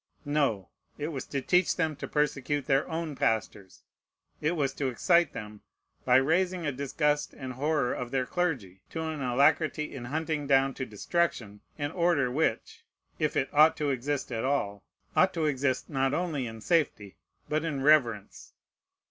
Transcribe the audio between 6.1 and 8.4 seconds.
raising a disgust and horror of their